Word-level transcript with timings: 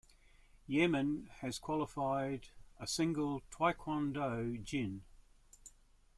Yemen 0.65 1.29
has 1.41 1.59
qualified 1.59 2.47
a 2.79 2.87
single 2.87 3.43
taekwondo 3.51 4.57
jin. 4.63 5.03